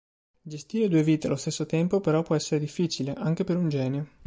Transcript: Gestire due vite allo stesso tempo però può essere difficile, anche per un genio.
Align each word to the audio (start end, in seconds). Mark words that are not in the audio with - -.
Gestire 0.41 0.87
due 0.87 1.03
vite 1.03 1.27
allo 1.27 1.35
stesso 1.35 1.67
tempo 1.67 1.99
però 1.99 2.23
può 2.23 2.33
essere 2.33 2.59
difficile, 2.59 3.13
anche 3.13 3.43
per 3.43 3.55
un 3.55 3.69
genio. 3.69 4.07